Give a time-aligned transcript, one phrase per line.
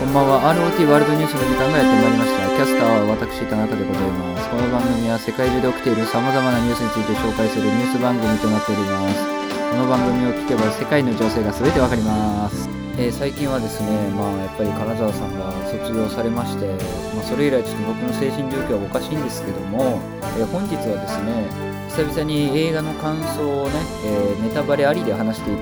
[0.00, 0.40] こんばんは。
[0.56, 2.48] ROT ワールドニュースの時間がやってまいりました。
[2.56, 4.48] キャスターは私田中でございます。
[4.48, 9.20] この番組は世界中で起きている様々なニュースについて紹介するニュース番組となっております。
[9.28, 12.64] この番組を聞けば世界の情勢が全てわかります。
[12.96, 16.64] えー、最近はですね、まあ、やっぱり金沢さんが卒業されまして、
[17.12, 20.00] まあ、それ以来ちょっと僕の精神状況はおかしいんですけども、
[20.32, 23.72] えー、本日はですね久々に映画の感想をね、
[24.04, 25.58] えー、ネタバレありで話していく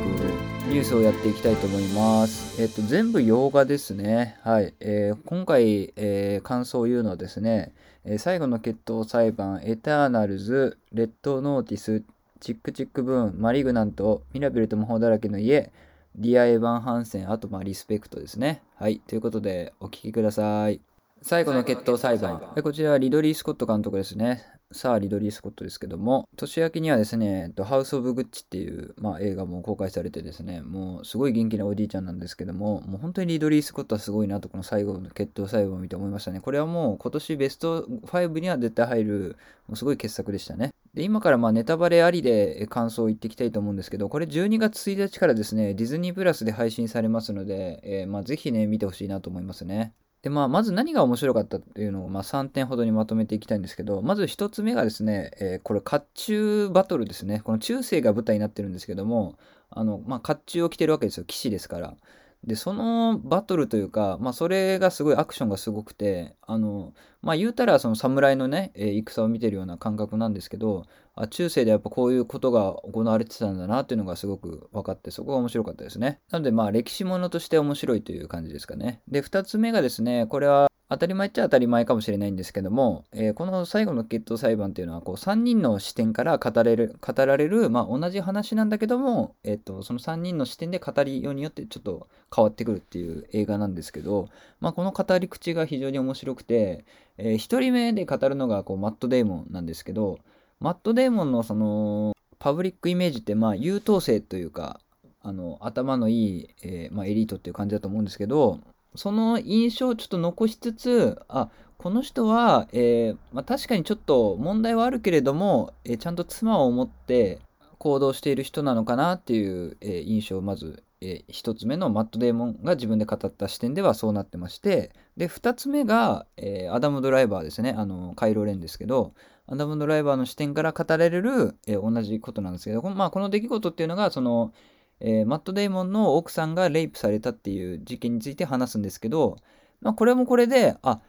[0.69, 2.61] ニュースをやっていきたいと思います。
[2.61, 4.37] えっと、全部洋画ですね。
[4.43, 4.75] はい。
[4.79, 7.73] えー、今回、えー、感想を言うのはですね、
[8.05, 12.05] えー、最後の決闘裁判、エターナルズ、レッドノーティス、
[12.41, 15.73] チックチックブーン、マリグナント、ミラベルと魔法だらけの家、
[16.15, 18.61] ディア・エヴァン・ハンセン、あと、まあ、リスペクトですね。
[18.77, 19.01] はい。
[19.07, 20.83] ということで、お聴きください。
[21.23, 22.53] 最後の決闘裁判。
[22.63, 24.58] こちらはリドリー・スコット監督ですね。
[24.71, 36.41] さあ、リドリー・スコットですけども、年明けにはですね、ハウス・オブ・グッチっていう、まあ、映画も公開されてですね、もうすごい元気なおじいちゃんなんですけども、もう本当にリドリー・スコットはすごいなと、この最後の決闘最後を見て思いましたね。
[36.41, 39.37] これはもう今年ベスト5には絶対入る、
[39.69, 40.75] もうすごい傑作でしたね。
[40.93, 49.95] で、今からまあネタバレありで感想を言っていきたいと思うんですけど、これ12月1日からですね、ディズニープラスで配信されますので、えー、まあぜひね、見てほしいなと思いますね。
[50.29, 57.41] で、まあ、まず何が面白かったっていうのを、まあ、3点ほどにまとめていきたいんですけど、まず1つ目がですね、えー、これ、甲冑バトルですね。
[57.41, 59.39] この中世が舞台になってるんですけども、
[59.71, 61.25] あの、まあ、甲冑を着てるわけですよ。
[61.25, 61.95] 騎士ですから。
[62.45, 70.85] で、そのバトルというか、まあ、それがすごいアクションがすごくて、あの、まあ、言うたら、その侍のね、え、戦を見てるような感覚なんですけど、
[71.17, 76.21] あ、中世でやっぱこういうことが行われてたんだなっていうのがすごく分かって、そこが面白かったですね。
[76.31, 79.03] なので、まあ、歴史ものとして面白いという感じですかね。
[79.09, 96.87] で、2つ目がですね、これは、当たり前っちゃ当たり前かもしれないんですけども、えー、この最後の決闘裁判っていうのはこう3人の視点から語れる語られる、まあ、同じ話なんだけども、えーと、その3人の視点で語りようによってちょっと変わってくるっていう映画なんですけど、まあ、この語り口が非常に面白くて、
[97.19, 100.19] えー、1人目で語るのがこうマット・デーモンなんですけど
[100.59, 104.81] マット・デーモンのそのパブリックイメージってまあ優等生というか
[105.21, 108.61] あの頭のいい、えー、まあ、エリートっていう感じだと思うんですけど
[108.95, 117.41] その印象をちょっと残しつつ、あ、この人は、えー、まあ、確かにちょっと問題はあるけれども、えー、ちゃんと妻を持って
[117.79, 127.73] 行動している人なのかなっていう、えー、印象をまず、え1つ目のマット・デーモンが自分で語った視点ではそうなってましてで2つ目が、えアダム・ドライバーですね。
[127.79, 129.15] あのカイロ・レンですけど
[129.47, 134.53] アダム・ドライバーの視点から語られる、え同じことなんですけど,、まあ、この出来事っていうのがその
[135.01, 139.37] えー、マット・デイモンの奥さんがレイプされたっていう事件について話すんですけど、
[139.81, 141.01] まあ、これもこれであ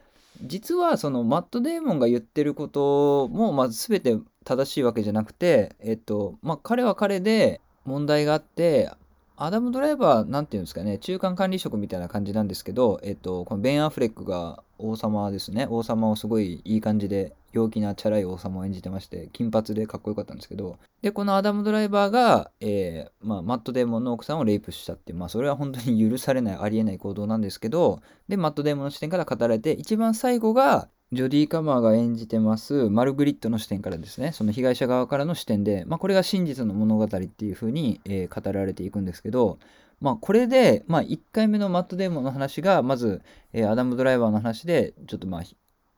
[0.42, 8.90] 実はそのマット・デイモンが言ってることもまず全て正しいわけじゃなくて、えっとまあ、彼は彼で問題があって
[9.36, 15.66] アダム・ドライバーなんていうんですかね中間管理職みたいな感じなんですけど、えっと、このベン・アフレックが王様ですね。
[15.70, 39.58] 王様をすごいいい感じで陽気なチャラい王様を演じてまして、金髪でかっこよかったんですけど、で、このアダム・ドライバーが、えー、まあ、マット・デーモンの奥さんをレイプしたっていう、まあ、それは本当に許されない、ありえない行動なんですけど、で、マット・デーモンの視点から語られて、一番最後が、ジョディ・カマーが演じてますマルグリットの視点からですね、その被害者側からの視点で、まあ、これが真実の物語っていう風に、えー、語られていくんですけど、
[40.00, 43.22] まあ、これで、まあ、1回目のマット・デーモンの話が、まず、
[43.52, 45.42] えー、アダム・ドライバーの話で、ちょっとまあ、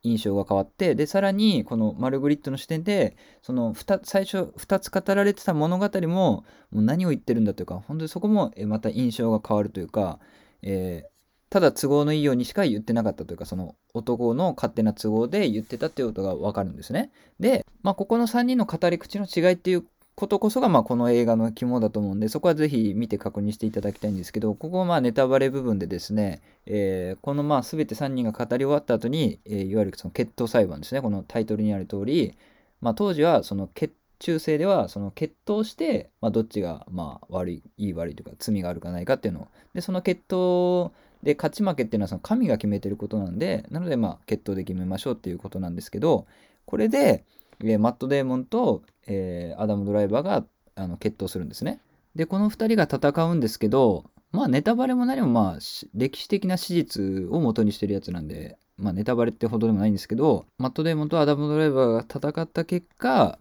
[0.02, 10.18] 印象が変わってでさらにこのマルグリットの視点でその最初2つ語られてた物語ももう何を言ってるんだというか本当にそこもまた印象が変わるというか、
[10.62, 11.08] えー、
[11.50, 17.12] ただ都合のいいようにしか言ってなかったというかその男の勝手な都合で言ってたっていうことが分かるんですね。
[17.38, 19.84] で、まあ、ここの3人の語り口の違いっていう
[20.14, 32.36] ことこそが、まあ、この映画の肝だと思うんで、そこはぜひ見て確認していただきたいんですけど、ここはまあネタバレ部分でですね、えー、このまあ全て3人が語り終わった後に、えー、いわゆるその決闘裁判ですね、このタイトルにある通り、
[32.80, 40.92] まあ、当時はその決中世ではその決闘して、まあ、どっちがまあ悪い、いい悪いというか罪があるかないかっていうのを、で、その決闘
[41.24, 46.26] で勝ち負けっていうのはその神が決めてることなんで、なのでまあ決闘で決めましょうっていうことなんですけど、
[46.66, 47.24] これで、
[47.62, 50.44] えー、マット・デーモンと、えー、アダム・ドライバーが
[50.74, 51.80] あの決闘するんですね。
[52.14, 55.58] で、この2人が戦うんですけど、まあネタバレも何もまあ
[55.94, 63.38] 歴史的な史実を元にしてるやつなんで、まあネタバレってほどでもないんですけど、マット・デーモンとアダム・ドライバーが戦った結果、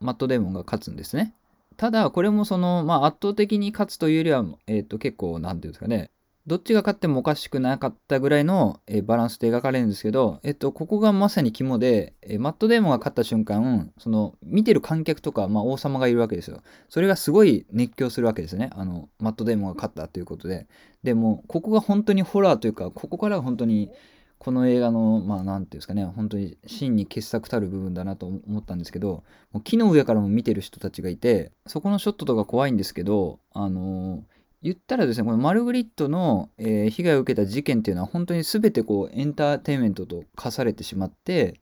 [0.00, 1.34] マット・デーモンが勝つんですね。
[1.76, 6.10] ただ、これもその、まあ圧倒的に勝つというよりは、えっ、と結構、なんていうんですかね、
[6.46, 16.62] どっちが勝ってもおかしくなかったぐらいの、えバランスで描かれるんですけど、えっと、ここがまさに肝で、えマット・デーモンが勝った瞬間、その、見てる観客とか、まあ、王様がいるわけですよ。
[16.90, 18.68] それがすごい熱狂するわけですね。
[18.74, 20.66] あの、マット・デーモンが勝ったということで。
[21.02, 23.90] でも、ここが本当にホラーというか、ここから本当に、
[24.36, 34.33] この映画の、まあ、なんていうんですかね、本当に真に傑作たる部分だなと思ったんですけど、もう木の上からも見てる人たちがいて、そこのショットとか怖いんですけど、あのー
[34.64, 41.60] 言ったらですね、このマルグリットの、えー、被害を受けた事件っていうのは本当に全てこうエンターテインメントと化されてしまって、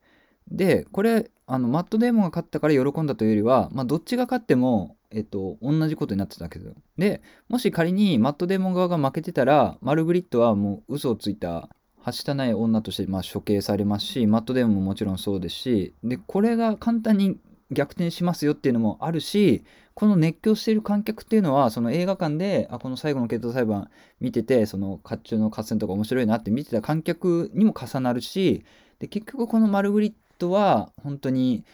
[0.48, 6.74] で、これ、あのマット・デーモンが勝ったから喜んだというよりは、まあ、どっちが勝っても、えっと、同じことになってたけですよ。
[6.96, 17.36] で、もし仮にマット・デーモン側が負けてたら、マルグリットはもう嘘をついた、はしたない女として、まあ、処刑されますし、マット・デーモンももちろんそうですし、で、これが簡単に
[17.72, 19.64] 逆転しますよっていうのもあるし、
[19.94, 23.90] この熱狂している観客っていうのは、その映画館で、あ、この最後の決闘裁判
[24.20, 28.64] 見てて、その甲冑の合戦とか面白いなって見てた観客にも重なるし、
[28.98, 31.64] で、結局このマルグリットは、本当に、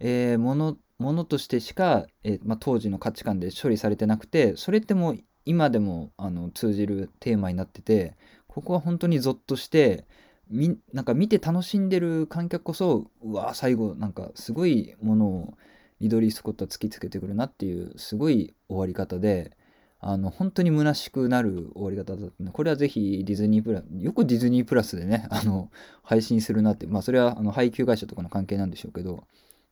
[0.00, 8.16] えー、もの、ものとしてしか、えー、まあ、当時の価値観で処理されてなくて、それってもう今でもあの通じるテーマになってて、
[8.48, 10.06] ここは本当にゾッとして、
[10.50, 15.54] みなんか見て楽しんでる観客こそうわ最後なんかすごいものを
[16.00, 19.56] リドリー・スコットは突きつけてくるなっていうすごい終わり方で
[20.00, 25.70] あの本当に虚しくなる終わり方だったのでこれはぜひディズニープラスよくディズニープラスでねあの
[26.02, 29.24] 配信するなってまあそれはあの配給会社とかの関係なんでしょうけど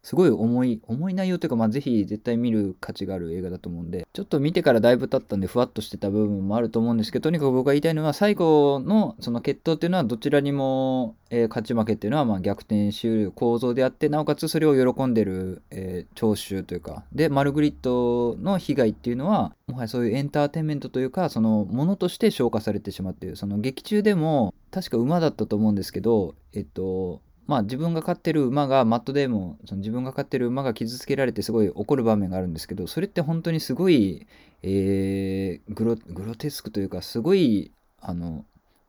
[0.07, 23.35] すごい重い、重い内容というか、まあ、ぜひ絶対見る価値がある映画だと思うんで、ちょっと見てからだいぶ経ったんで、ふわっとしてた部分もあると思うんですけど、とにかく僕が言いたいのは、最後のその決闘っていうのは、どちらにも、えー、勝ち負けっていうのは、まあ、逆転しうる構造であって、なおかつそれを喜んでる、えー、聴衆というか、で、マルグリットの被害っていうのは、もはやそういうエンターテインメントというか、そのものとして消化されてしまっている。
[23.35, 34.27] その劇中でも、確か馬だったと思うんですけど、えっと、まあ自分が飼ってる馬がマットデーモンその自分が飼ってる馬が傷つけられてすごい怒る場面があるんですけどそれって本当にすごい、
[34.63, 37.71] えー、グロテスクというかすごい
[38.01, 38.45] あの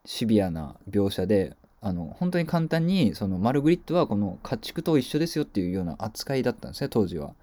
[0.05, 7.33] シビアな描写であの本当に簡単にそのマルグリットはこの家畜と一緒ですよっていうような扱いだったんですね当時は。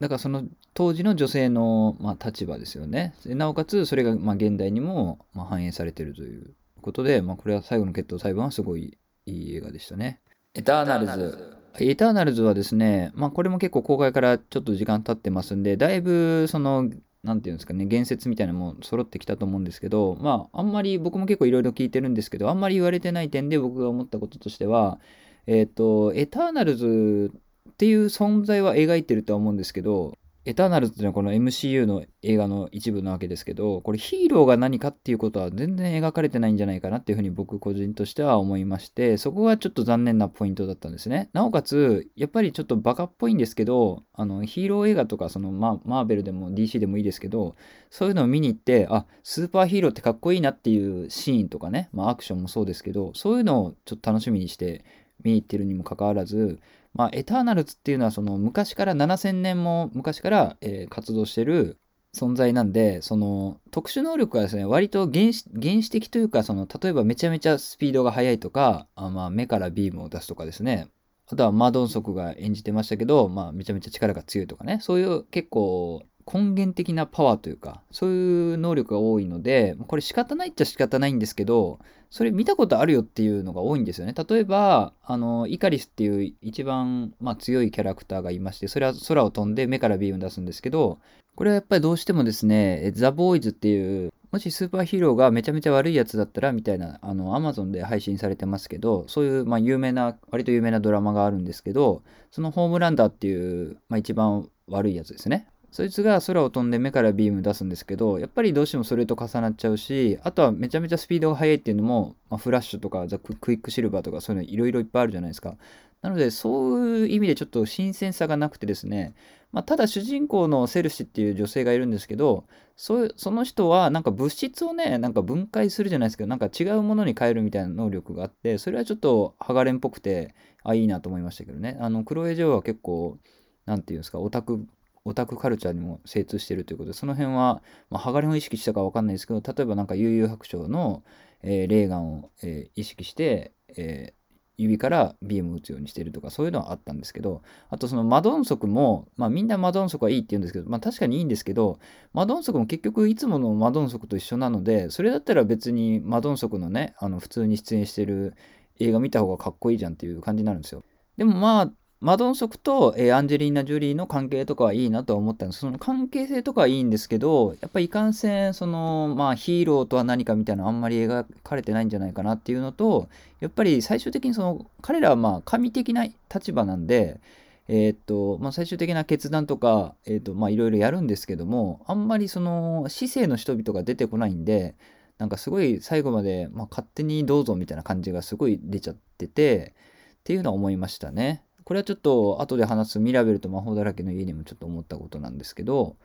[0.00, 0.44] だからその
[0.74, 3.14] 当時の女性の、まあ、立場ですよね。
[3.24, 10.20] なおかつそれが、まあ、現代にも、まあ、反映されてるということで、まあ、これは最後の決闘裁判はすごいいい映画でしたね。
[10.56, 11.56] エターナルズ。
[11.80, 16.88] エターナルズはですね、まあこれも結構公開からちょっと時間経ってますんで、だいぶその、
[17.24, 25.00] なんていうんですかね、言説みたいなのも揃ってきたと思うんですけど、まああんまり僕も結構いろいろ聞いてるんですけど、あんまり言われてない点で僕が思ったこととしては、
[25.48, 27.32] えっ、ー、と、エターナルズ
[27.70, 41.30] っていう存在は描いてるとは思うんですけど、エターナルズっていうのはこの MCU の映画の一部なわけですけど、これヒーローが何かっていうことは全然描かれてないんじゃないかなっていうふうに僕個人としては思いまして、そこがちょっと残念なポイントだったんですね。
[41.32, 47.56] なおかつ、やっぱりちょっとバカっぽいんですけど、あのヒーロー映画とかそのママーベルでも DC でもいいですけど、
[47.88, 54.84] そういうのを見に行って、あ、スーパーヒーローってかっこいいなっていうシーンとかね、まあアクションもそうですけど、そういうのをちょっと楽しみにして
[55.22, 56.60] 見に行ってるにもかかわらず、
[56.94, 61.78] まあ、エターナルズっていうのはその昔から7000年も昔から、え、活動してる
[62.14, 70.88] 存在なんで、その特殊能力はですね、割と原始原始的というか、その例えばめちゃめちゃスピードが速いとか、あまあ、目からビームを出すとかですね、
[71.26, 81.78] あとはマドンソクが演じてましたけど、まあ、めちゃめちゃ力が強いとかね、そういう結構根源的なパワーというか、そういう能力が多いので、これ仕方ないっちゃ仕方ないんですけど、
[82.10, 84.14] それ見たことあるよっていうのが多いんですよね。
[84.16, 91.00] 例えば、あの、イカリスっていう一番、まあ、強いキャラクターがいまして、それは空を飛んで目からビーム出すんですけど、
[91.34, 105.48] これはやっぱりどうしてもですね、ザ・ボーイズっていう、もしスーパーヒーローがめちゃめちゃ悪いやつだったらみたいな、あの、アマゾンで配信されてますけど、そういう、まあ、有名な、割と有名なドラマがあるんですけど、そのホームランダーっていう、まあ、一番悪いやつですね。
[105.74, 115.56] そいつが空を飛んで目からビーム出すんですけど、やっぱりどうしてもそれと重なっちゃうし、あとはめちゃめちゃスピードが速いっていうのも、まあ、フラッシュとかザククイックシルバーとかそういうのいろいろいっぱいあるじゃないですか。
[116.00, 119.16] なので、そういう意味でちょっと新鮮さがなくてですね、
[119.50, 122.44] まあ、ただ主人公のセルシっていう女性がいるんですけど、
[122.76, 131.76] そその人はなんか物質をね、なんか分解するじゃないですけど、なんか違うものに変えるみたいな能力があって、それはちょっとハガレンっぽくて、あ、いいなと思いましたけどね。
[131.80, 133.18] あの、クロエ・ジョーは結構、
[133.66, 134.64] なんていうんですか、オタク
[135.04, 141.02] オタクカルチャーにも精通してるということで、その辺は、まあ、ハガレンを意識したかわかんないですけど、例えばなんか悠々白書の、
[141.42, 144.14] えー、レーガンを、えー、意識して、え
[144.56, 151.78] 指からビームを打つようにしてるとかそういうのはあったんですけどあとそのマドンソクも、まあ、みんなマドンソクはいいって言うんですけど、まあ、確かにいいんですけど
[152.12, 158.34] マドンソクも結局いつものマドンソクと一緒なのでそれだったら別にマドンソクのねあの普通に出演してる
[158.78, 160.82] 映画見た方がかっこいいじゃんっていう感じになるんですよ。
[161.16, 173.08] でもまあマドンソクと、えー、アンジェリーナ・ジュリーの関係とかはいいなとは思ったんですその関係性とかはいいんですけどやっぱりいかんせんそのまあヒーローとは何かみたいなのあんまり描かれてないんじゃないかなっていうのと
[173.40, 177.20] やっぱり最終的にその彼らはまあ神的な立場なんで
[177.66, 184.74] えー、っとまあ、最終的な決断とか、えー、っとまあ、いろいろやるんですけどもあんまりその市政の人々が出てこないんで
[185.16, 189.74] なんかすごい最後まで、まあ、勝手にどうぞみたいな感じがすごい出ちゃってて
[190.20, 191.43] っていうのは思いましたね。
[191.64, 195.96] これはちょっと後で話すミラベルと魔法だらけの家にもちょっと思ったことなんですけど、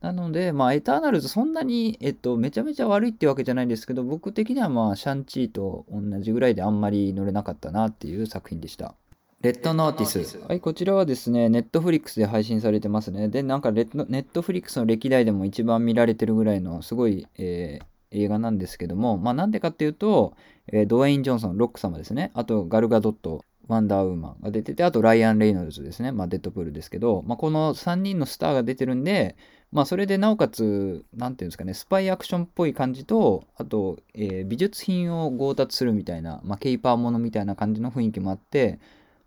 [0.00, 8.94] なので、まあ、エターナルズそんなに、えっと、めちゃめちゃ悪いってわけじゃないんですけど、僕的にはまあ、シャンチーと同じぐらいであんまり乗れなかったなっていう作品でした。
[9.40, 10.38] レッドノーティス。
[10.38, 13.28] はい、こちらはですね、ネットフリックスで配信されてますね。
[13.28, 20.34] で、なんかネットフリックスの歴代でも一番見られてるぐらいのすごい、えー、映画なんですけども、まあなんでかっていうと、
[20.72, 22.30] えー、ドウェイン・ジョンソン、ロック様ですね。
[22.34, 26.12] あと、ガルガドット、ワンダーウーマンが出てて、あとライアン・レイノルズですね。
[26.12, 29.36] まあ、デッドプールですけど、まあ、この3人のスターが出てるんで、
[29.72, 38.78] まあ、それでなおかつ、なんていうんですかね、スパイアクションっぽい感じと、あと、えー、美術品を強奪するみたいな、まあ、ケイパーものみたいな感じの雰囲気もあって、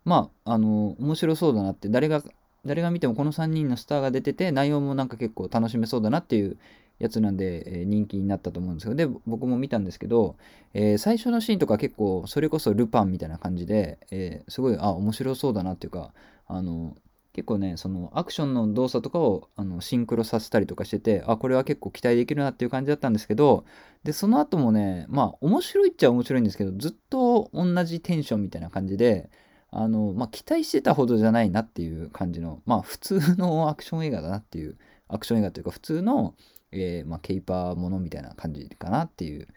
[0.04, 2.22] まあ、あの、面白そうだなって、誰が、
[2.64, 6.56] 誰が見てもこの3人のスターが出てて、内容もなんか結構楽しめそうだなっていう
[6.98, 10.36] やつなんで、え、人気になったと思うんですけど、で、僕も見たんですけど、
[10.74, 16.12] えー、最初のシーンとか結構、それこそルパンみたいな感じで、えー、すごい、あ、面白そうだなっていうか、
[16.46, 16.96] あの、
[17.38, 23.64] 結構ね、そのアクションの動作とかをあのシンクロさせたりとかしてて、あ、これは結構期待できるなっていう感じだったんですけど、
[24.02, 29.30] で、その後もね、まあ、面白いっちゃ面白いんですけど、ずっと同じテンションみたいな感じで、
[29.70, 34.76] あの、まあ、期待してたほどじゃないなっていう感じの、まあ、普通のアクション映画だなっていう、
[35.06, 36.34] アクション映画というか、普通の、
[36.72, 39.48] えー、まあ、ケイパーものみたいな感じかなっていう。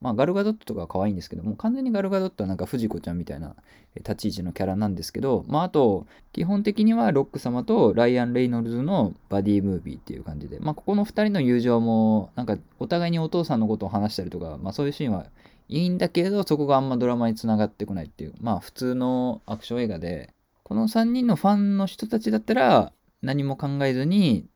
[0.00, 3.56] まあ、ガルガドットとかは可愛いんですけども、完全にガルガドットはなんか藤子ちゃんみたいな
[3.96, 15.26] 立ち位置のキャラなんですけど、まあ、あと、基本的にはロック様とライアン・レイノルズのバディムービーっていう感じで、まあ、ここの2人の友情も、なんかお互いにお父さんのことを話したりとか、まあ、そういうシーンは
[15.68, 22.92] いいんだけど、そこがあんまドラマにつながってこないっていう、まあ、普通のアクション映画で、この3人のファンの人たちだったら、
[23.22, 24.46] 何も考えずに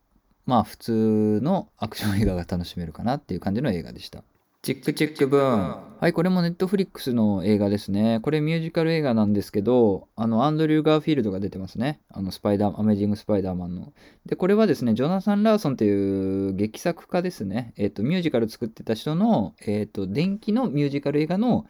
[0.51, 4.25] まあ普通のアクション映画が楽しめるかなっていう感じの映画でした。
[4.63, 5.97] チックチックブーン。
[6.01, 8.19] はい、これもネットフリックスの映画ですね。
[8.21, 12.01] これミュージカル映画なんですけど、あの、アンドリュー・ガーフィールドが出てますね。
[12.11, 13.93] あの、スパイダー、アメージング・スパイダーマンの。
[14.27, 17.73] で、これはですね、ジョナサン・ラーソンっていう劇作家ですね。
[17.77, 21.67] えっ、ー、と、ミュージカル作ってた人の、えっ、ー、と、電気のミュージカル映画の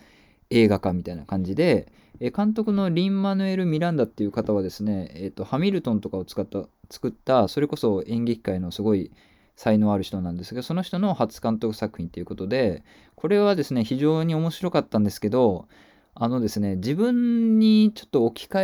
[0.51, 9.11] 映画化みたいな感じで、え監督のリン・マヌエル・ミランダっていう方はですね、えーと、ハミルトンとかを使った作ったそれこそ演劇界のすごい
[9.57, 12.83] 才能ある人なんですがその人の初監督作品ということで
[13.15, 15.69] これはですね非常に面白かったんですけど
[16.15, 18.61] あのですね自分にちょっと置き換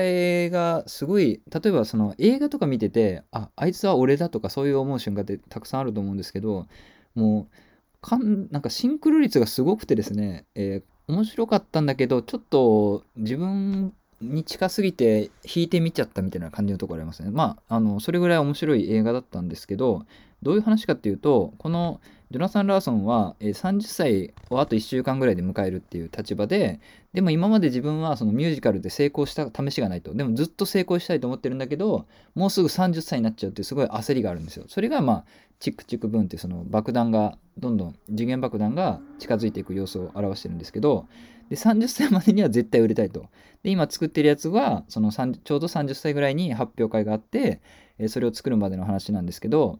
[0.46, 6.66] えがすごい例えばその映画とか見ててああいつは俺だとかそういう思う瞬間ってたくさんあると思うんですけど
[7.14, 17.30] もうかんなんかシンクロ率がすごくてですね、えー、面白かったんだけど、ちょっと自分に近すぎて引いてみちゃったみたいな感じのところありますね。
[17.30, 20.06] まあ、あの、それぐらい面白い映画だったんですけど、
[20.42, 26.80] どういう話かっていうと、このジョナサン・ラーソンは30歳をあと1週間ぐらいで迎えるっていう立場で、
[27.12, 30.12] でも今まで自分はそのミュージカルで成功した試しがないと。
[30.12, 34.64] でもずっと成功したいと思ってるんだけど、もうすぐ30歳になっちゃうっていうすごい焦りがあるんですよ。
[34.68, 35.24] それがまあ、
[35.60, 41.06] チックチックブンってその爆弾が、どんどん次元爆弾が近づいていく様子を表してるんですけど、
[41.48, 43.26] で、30歳までには絶対売れたいと。
[43.62, 47.60] で、今作ってるやつは、そのちょうど30歳ぐらいに発表会があって、
[47.98, 49.78] えそれを作るまでの話なんですけど、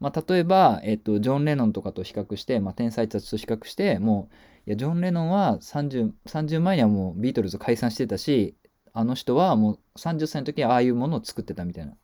[0.00, 4.28] まあ、例えば、えっと、ジョン・レノンとかと比較して、まあ、天才たちと比較して、も
[4.66, 8.56] う、いや、ジョン・レノンは 30, 30前にはもうビートルズ解散してたし、
[8.92, 11.94] あの人はもう30歳の時はああいうものを作ってたみたいな。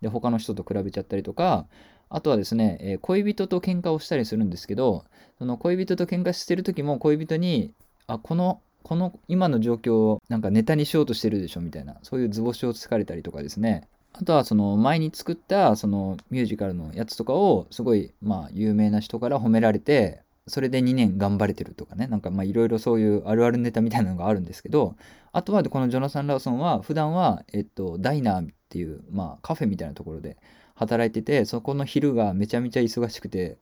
[0.00, 1.66] で、他の人と比べちゃったりとか、
[2.10, 5.04] あとはですね、えー、恋人と喧嘩をしたりするんですけど、
[5.38, 7.72] その恋人と喧嘩してる時も恋人に、
[8.06, 13.88] あ、この、この今の状況をなんかネタにしようとしてるでしょみたいな、そういう図星をつかれたりとかですね。
[14.12, 24.96] あとはその前に作ったそのミュージカルのやつとかをすごいまあ有名な人から褒められて、それで2年頑張れてるとかね、なんかまあいろいろそういうあるあるネタみたいなのがあるんですけど、
[25.32, 30.38] あとはこのジョナサン・ラーソンは普段は、えっと、ダイナーっていう、まあカフェみたいなところで
[30.78, 33.58] 働いてて、そこの昼がめちゃめちゃ忙しくて、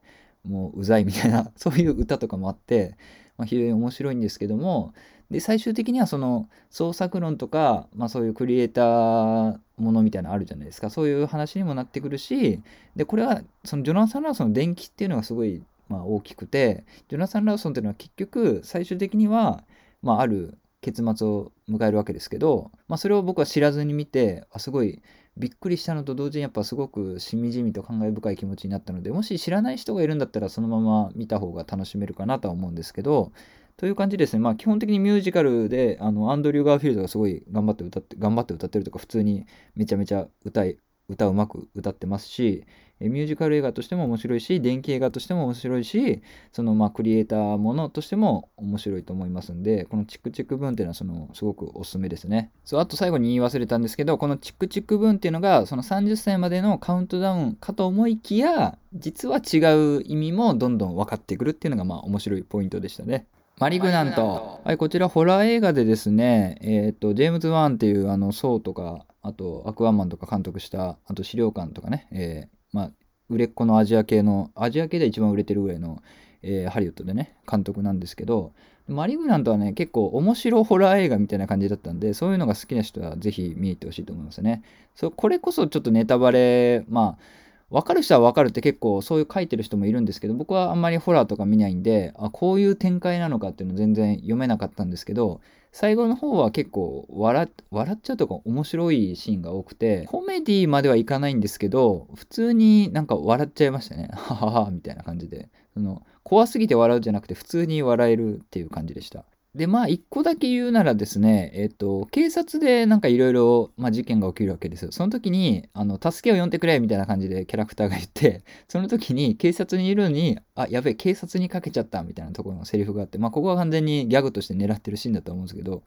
[0.47, 2.95] もううざいみたいな そういう歌とかもあって、
[3.37, 4.93] まあ、非常に面白いんですけども
[5.29, 10.89] で最終的にはその創作論とか、まあ、そういうクリエイターものみたいなのあるじゃないですか。
[10.89, 12.61] そういう話にもなってくるし
[12.95, 19.63] でこれはそのジョナサン・ラーソンの伝記っていうのがすごい、まあ、大きくてジョナサン・ラーソンっていうのは結局最終的には、
[20.01, 25.01] まあ、ある結末を迎えるわけですけど、まあ、それを僕は知らずに見てあすごい
[25.37, 33.31] びっくりしたのと同時にやっぱすごくしみじみと感慨深い気持ちになったのでもし知らない人がいるんだったらそのまま見た方が楽しめるかなとは思うんですけど
[33.77, 34.39] という感じですね。
[34.39, 40.79] まあ基本的にミュージカルであのアンドリュー・ガーフィールドがすごい頑張って歌って、頑張って歌ってるとか普通にめちゃめちゃ歌い、
[41.09, 42.65] 歌うまく歌ってますし、
[42.99, 46.21] ミュージカル映画としても面白いし、電気映画としても面白いし、
[46.51, 52.51] そのまあクリエイターものとしても面白いと思いますんで、このチクチク文っていうのはそのすごくおすすめですね。
[52.65, 59.57] そう、あと最後に言い忘れたんですけど、このチクチク文っていうのがその30歳までのカウントダウンかと思いきや、実は違
[59.99, 63.27] う意味もどんどん分かってくるっていうのがまあ面白いポイントでしたね。
[63.59, 64.61] マリグナント。
[64.63, 72.91] はい、こちらホラー映画でですね、えっ、と、ジェームズ・ワンっていうあの、ソーとか、あと、アクアマンとか監督した、あと資料館とかね、えー、まあ、
[73.29, 76.01] 売れっ子のアジア系の、アジア系で一番売れてるぐらいの、
[76.41, 78.53] えー、ハリウッドでね、監督なんですけど、
[78.87, 84.63] マリグナントはね、結構面白ホラー映画みたいな感じだったんで、そういうのが好きな人はぜひ見に行ってほしいと思いますね。
[84.95, 87.23] そうこれこそちょっとネタバレ、まあ、
[87.69, 95.41] 分かる人は分かるって結構そういう書いてる人もいるんですけど僕はあんまりホラーとか見ないんであこういう展開なのかっていうの全然読めなかったんですけど
[95.79, 104.09] 最後の方は結構笑笑っちゃうとか面白いシーンが多くてコメディまではいかないんですけど普通になんか笑っちゃいましたね。
[104.11, 105.49] はははみたいな感じで。
[105.75, 109.23] その怖すぎて笑うじゃなくて普通に笑えるっていう感じでした。
[109.57, 114.91] で、まあ、一個だけ言うならですね、えっと、警察でなんかいろいろ事件が起きるわけですよ。
[114.91, 125.81] その時に、あの、助けを呼んでくれみたいな感じでキャラクターが言って、その時に警察にいるのに、あ、やべえ、警察にかけちゃったみたいなところのセリフがあって、まあ、ここは完全にギャグとして狙ってるシーンだと思うんですけど、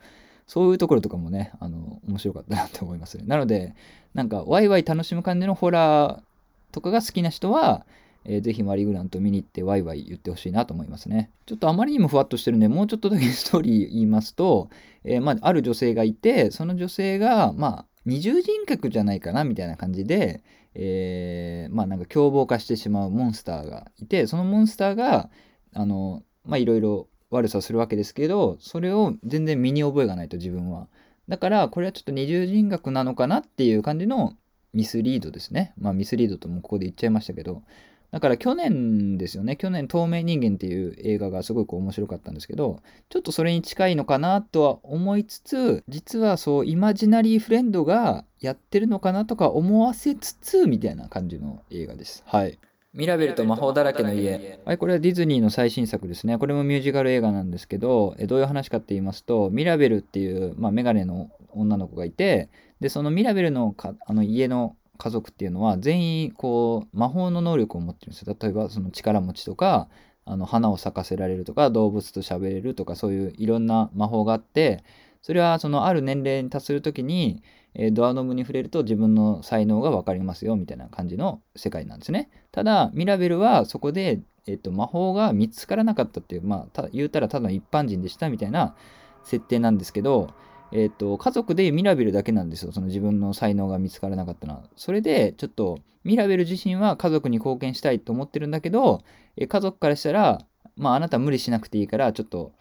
[0.48, 3.24] そういうところとかもね、あの、面白かったなと思いますね。
[3.28, 3.76] なので、
[4.14, 7.86] なんか、ワイワイ楽しむ感じのホラーとかが好きな人は、
[8.24, 11.30] えー、ぜひマリー・グラント見に行ってワイワイ言ってほしいなと思いますね。
[11.46, 14.68] ちょっとあまりにもふわっとしてるんで、もうちょっとだけストーリー言いますと、
[15.04, 20.42] えー、まあ、ある女性がいて、その女性が、まあ、二重人格じゃないかなみたいな感じで、
[20.74, 25.30] えー、まあなんか凶暴化してしまうモンスターがいて、そのモンスターが、
[25.74, 30.88] あの、まあいろいろ悪さするわけですけど、それを全然身に覚えがないと自分は。
[31.28, 34.36] だから、これはちょっと二重人格なのかなっていう感じの
[34.72, 35.74] ミスリードですね。
[35.78, 37.62] まあミスリードともここで言っちゃいましたけど、
[38.10, 39.56] だから去年ですよね。
[39.56, 52.24] 去年、透明人間っていう映画がすごく面白かったんですけど、ちょっとそれに近いのかなとは思いつつ、実はそう、イマジナリーフレンドがやってるのかなとか思わせつつ、みたいな感じの映画です。
[52.26, 52.58] はい。
[52.92, 54.58] ミラベルと魔法だらけの家。
[54.64, 56.38] はい、これはディズニーの最新作ですね。
[56.38, 62.48] これもミュージカル映画なんですけど、えどういう話かって言いますと、ミラベルっていう、まあ、メガネの女の子がいて、
[62.80, 68.36] で、そのミラベルのかあの家の家族っていうのは全員こう魔法の能力を持ってるんですよ。
[68.38, 69.88] 例えばその力持ちとか
[70.26, 74.84] あの花を咲かせられるとか動物と喋れるとかそういういろんな魔法があって
[75.22, 77.42] それはそのある年齢に達する時に、
[77.74, 82.30] えー、ドアノブに触れると自分の才能が分かりますよみたいな感じの世界なんですね。
[82.52, 88.76] ただミラベルはそこで、えーと、魔法が見つからなかったっていうまあ言うたらただ一般人でしたみたいな
[89.24, 90.28] 設定なんですけど
[90.72, 92.72] えっ、ー、と、家族でミラベルだけなんですよ。
[92.72, 94.62] その自分の才能が見つからなかったのは。
[94.76, 99.02] それで、ちょっと、ミラベル自身は家族に貢献したいと思ってるんだけど、
[99.36, 100.40] え家族からしたら、
[100.76, 102.52] まあ、あなた無理しなくていいから、ちょっと、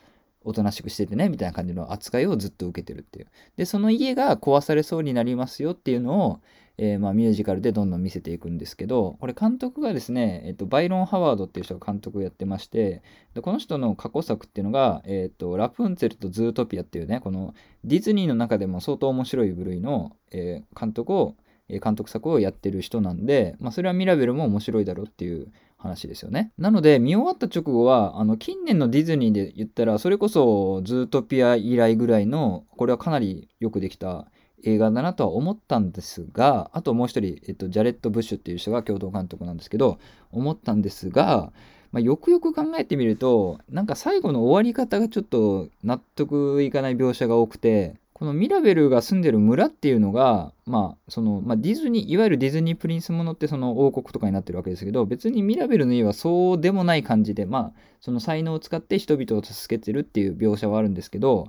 [0.44, 3.28] おとなしくしててね、みたいな感じの扱いをずっと受けてるっていう。
[3.58, 6.40] で、その家が壊されそうになりますよっていうのを、
[6.82, 21.36] えー、まあ、ミュージカルでどんどん見せていくんですけど、これ監督がですね、えっと、バイロン・ハワードっていう人が監督をやってまして、でこの人の過去作っていうのが、えっと、ラプンツェルとズートピアっていうね、このディズニーの中でも相当面白い部類の、えー、監督を、
[21.68, 26.52] 監督作をやってる人なんで、まあ、それはミラベルも面白いだろうっていう話ですよね。
[26.58, 34.32] なので、見終わった直後は、あの、近年のディズニーで言ったら、それこそ、ズートピア以来ぐらいの、これはかなりよくできた
[34.64, 40.00] 映画だなとは思ったんですが、あともう一人、えっと、ジャレット・ブッシュっていう人が共同監督なんですけど、
[40.32, 41.52] 思ったんですが、
[41.92, 61.48] まあ、よくよく考えてみると、なんか最後の終わり方がちょっと納得いかない描写が多くて、このミラベルが住んでる村っていうのが、まあ、その、まあ、ディズニー、いわゆるディズニープリンスものってその王国とかになってるわけですけど、別にミラベルの家はそうでもない感じで、まあ、その才能を使って人々を助けてるっていう描写はあるんですけど、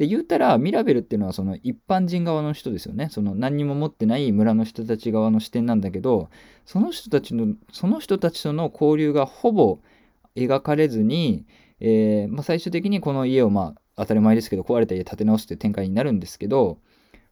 [0.00, 3.10] で言ったらミラベルっていうのはその一般人側の人ですよね。
[3.10, 6.30] その何にも持ってない村の人たち側の視点なんだけど
[6.64, 9.78] その人たちのその人たちとの交流がほぼ
[10.36, 11.44] 描かれずに、
[11.80, 16.78] えー、まあ、最終的にこの家をまあ当たり前ですけど壊れた家建て直すっていう展開になるんですけど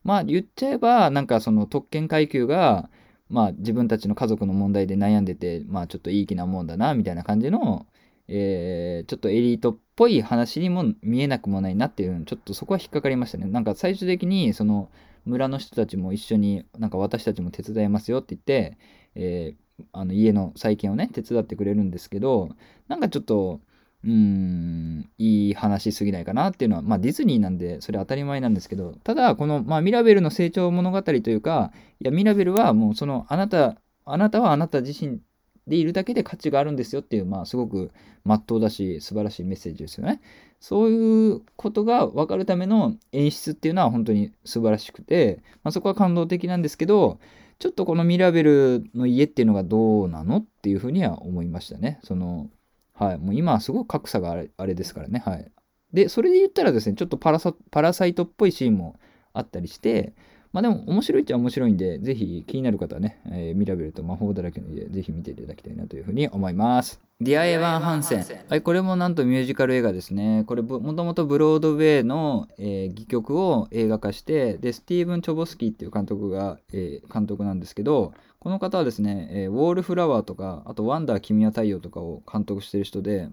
[0.05, 2.91] まあ言っちゃえばなんかその特権階級が
[3.31, 7.87] まあ自分たちの家族の問題で悩んでてまあちょっといい気なもんだなみたいな感じの
[8.29, 13.47] えー、ちょっとエリートっぽい話にも見えなくもないなっていうちょっとそこは引っかかりましたね。
[13.47, 14.91] なんか最終的にその
[15.25, 18.79] 村の人たちも一緒になんか私たちも手伝いますよって言って、
[19.15, 22.51] えー、あの家の再建をね手伝ってくれるんですけど
[22.89, 23.61] なんかちょっと
[24.05, 35.21] うーんいい話すぎないかなっていうのはまあディズニーなんでそれ当たり前なんですけどただこの、まあ、ミラベルの成長物語というかいやミラベルはもうそのあなたあなたはあなた自身
[35.69, 37.91] でいるだけで価値があるんですよっていう、まあ、すごく
[38.25, 40.21] まっとうだし、素晴らしいメッセージですよね。
[40.61, 47.21] そういうことが分かるための演出っていうのは本当に素晴らしくて、まあ、そこは感動的なんですけど、
[47.59, 52.01] ちょっとこのミラベルの家っていうのがどうなのっていうふうには思いましたね。
[52.05, 52.51] その、
[52.95, 53.19] はい。
[53.19, 55.23] もう今はすごく格差があれですからね。
[55.25, 55.51] はい。
[55.93, 58.99] で、それで言ったらですね、ちょっとパラサイトっぽいシーンも
[59.33, 60.15] あったりして、
[60.53, 67.01] まあでも面白いっちゃ面白いんで、ぜひ気になる方はね、えー、ミラベルと魔法だらけの家、ぜひ見ていただきたいなというふうに思います。
[67.21, 68.25] ディア・エヴァン・ハンセン。
[68.49, 70.45] はい、これもなんとミュージカル映画ですね。
[70.47, 83.29] これもともとブロードウェイの、えー、戯曲を映画化して、で、スティーブン・チョボスキーっていう監督が、えー、監督なんですけど、この方はですね、えー、ウォールフラワーとか、あとワンダー君は太陽とかを監督してる人で、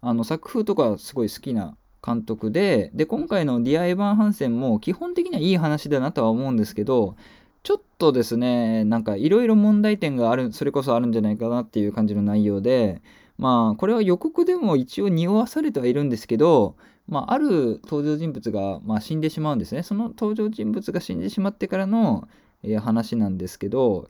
[0.00, 7.16] あの作風とかすごい好きな監督で、で、今回のディア・エヴァン・ハンセンも基本的にはいい話だなとは思うんですけど、
[7.62, 13.00] ちょっとですね、なんかいろいろ問題点がある、それこそあるんじゃないかなっていう感じの内容で、
[13.38, 16.76] まあ、これは予告でも一応匂わされてはいるんですけど、
[17.08, 19.82] まあ、ある登場人物が、まあ、死んでしまうんですね。
[19.82, 22.28] その登場人物が死んでしまってからの、
[22.62, 24.08] えー、話なんですけど、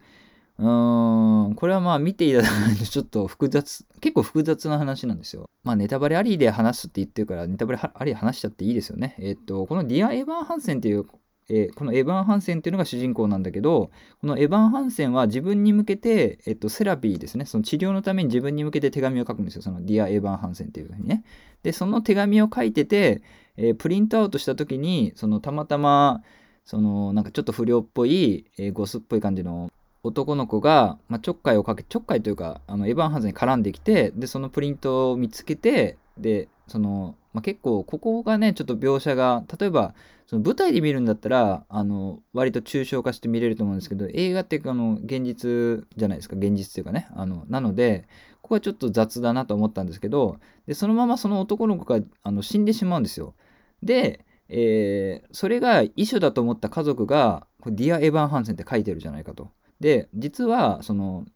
[0.56, 5.50] うん、これはまあ見ていただかないとちょっと複雑、結構複雑な話なんですよ。
[5.64, 9.16] まあネタバレありで話すって言ってるから、ネタバレありで話しちゃっていいですよね。
[9.18, 11.06] えっと、このディア・エヴァン・ハンセンっていう、
[11.48, 13.90] えー、このエヴァン・ハンセンっていうのが主人公なんだけど、
[14.20, 19.62] このエヴァン・ハンセンは自分に向けて、えっと、セラピーですね、その治療のために自分に向けて手紙を書くんですよ。
[19.62, 21.24] そのディア・エヴァン・ハンセンっていうふうにね。
[21.64, 23.22] で、その手紙を書いてて、
[23.56, 26.22] えー、プリントアウトした時に、そのたまたま、
[26.64, 29.70] そのなんかちょっと不良っぽい、えー、ゴスっぽい感じの
[30.04, 39.94] 男の子が、まあ、ちょっかいをかけちょっかいというかあのエヴァン・ハンズに絡んできてでそのプリントを見つけてでその、まあ、結構ここがねちょっと描写が例えば
[40.26, 48.06] その舞台で見るんだったらあの割と抽象化して見れると思うんですけど映画ってあの現実じゃないですか現実というかねあのなので
[48.42, 53.34] ここはちょっと雑だなと思ったんですけどでそのままその男の子があの死んでしまうんですよ
[53.82, 59.50] で、えー、それが遺書だと思った家族が「ディア・エヴァン・ハンセン」って書いてるじゃないかと。
[59.80, 61.26] で実はその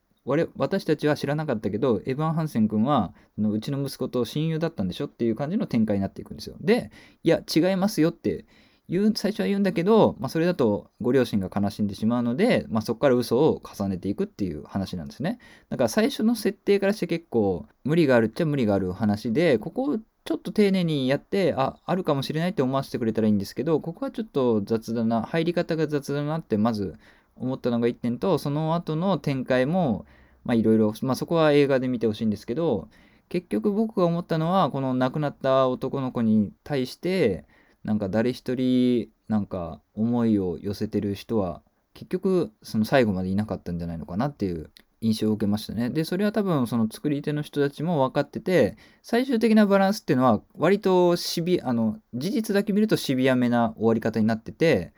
[0.56, 6.56] 私たちは知らなかったけどエヴァン・ハンセン君はうちの息子と親友だったんでしょっていう感じの展開になっていくんですよ。
[6.60, 6.90] で
[7.22, 8.44] いや違いますよって
[8.88, 15.38] 言う最初は言うんだけど、まあ、それだとご両親が悲しんでしまうので、まあ、そこから嘘を重ねていくっていう話なんですね。
[15.68, 26.98] だから最初の設定からして結構無理があるっちゃ無理がある話でここをちょっと丁寧にやってああるかもしれないって思わせてくれたらいいんですけどここはちょっと雑だな入り方が雑だなってまず
[27.38, 30.06] 思ったのが1点とその後の展開も
[30.48, 32.88] いろいろそこは映画で見てほしいんですけど
[33.28, 37.44] 結局僕が思ったのはこの亡くなった男の子に対して
[37.84, 41.62] なんか誰一人なんか思いを寄せてる人は
[41.94, 44.70] 結局その最後までいなかったんじゃないのかなっていう
[45.00, 45.90] 印象を受けましたね。
[45.90, 54.92] で、それは多分その作り手の人たちも分かってて、最終的なバランスっていうのは割とシビ、あの、事実だけ見るとシビアめな終わり方になってて、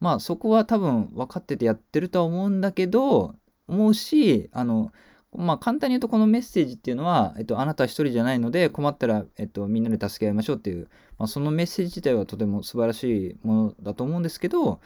[0.00, 3.34] まあそこは多分分かっててやってるとは思うんだけど、
[3.68, 4.92] 思うし、あの、
[5.36, 14.80] まあ簡単に言うとこのメッセージっていうのは、えっと、あなた一人じゃないので困ったら、えっと、みんなで助け合いましょうっていう、まあ、そのメッセージ自体はとても素晴らしいものだと思うんですけど、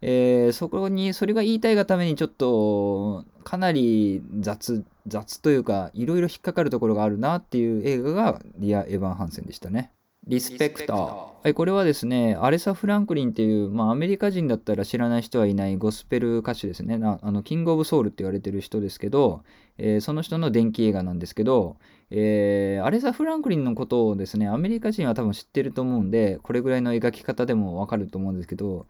[0.00, 9.90] えー、そこに、それが言いたいがためにちょっと、かなり雑、雑というか、いろいろ引っかかるところがあるなっていう映画が、リア・エヴァン・ハンセンでしたね。
[10.28, 10.96] リスペクター。
[10.96, 17.00] はい、これはですね、アレサ・フランクリンっていう、まあ、アメリカ人だったら知らない人はいないゴスペル歌手ですね。
[17.02, 19.42] あのキング・オブ・ソウルって言われてる人ですけど、
[19.78, 21.76] えー、その人の電気映画なんですけど、
[22.10, 28.86] えー、アレサ・フランクリンのことをですね、アメリカ人は多分知ってると思うんで、これぐらいの描き方でもわかると思うんですけど、